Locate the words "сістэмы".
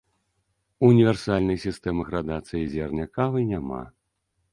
1.65-2.01